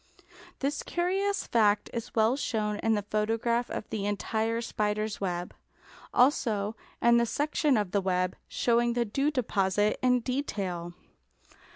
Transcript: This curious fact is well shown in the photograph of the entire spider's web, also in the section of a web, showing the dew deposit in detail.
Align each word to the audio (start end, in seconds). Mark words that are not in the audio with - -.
This 0.61 0.81
curious 0.81 1.45
fact 1.45 1.87
is 1.93 2.15
well 2.15 2.35
shown 2.35 2.79
in 2.79 2.95
the 2.95 3.03
photograph 3.11 3.69
of 3.69 3.87
the 3.91 4.07
entire 4.07 4.59
spider's 4.59 5.21
web, 5.21 5.53
also 6.11 6.75
in 7.03 7.17
the 7.17 7.27
section 7.27 7.77
of 7.77 7.93
a 7.93 8.01
web, 8.01 8.35
showing 8.47 8.93
the 8.93 9.05
dew 9.05 9.29
deposit 9.29 9.99
in 10.01 10.21
detail. 10.21 10.95